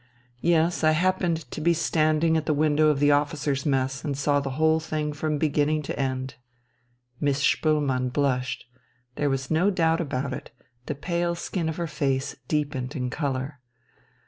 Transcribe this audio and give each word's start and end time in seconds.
"Yes. 0.39 0.83
I 0.83 0.93
happened 0.93 1.51
to 1.51 1.61
be 1.61 1.75
standing 1.75 2.35
at 2.35 2.47
the 2.47 2.55
window 2.55 2.87
of 2.87 2.99
the 2.99 3.11
officers' 3.11 3.67
mess, 3.67 4.03
and 4.03 4.17
saw 4.17 4.39
the 4.39 4.49
whole 4.57 4.79
thing 4.79 5.13
from 5.13 5.37
beginning 5.37 5.83
to 5.83 5.99
end." 5.99 6.37
Miss 7.19 7.37
Spoelmann 7.39 8.09
blushed. 8.11 8.65
There 9.13 9.29
was 9.29 9.51
no 9.51 9.69
doubt 9.69 10.01
about 10.01 10.33
it, 10.33 10.49
the 10.87 10.95
pale 10.95 11.35
skin 11.35 11.69
of 11.69 11.77
her 11.77 11.85
face 11.85 12.35
deepened 12.47 12.95
in 12.95 13.11
colour. 13.11 13.59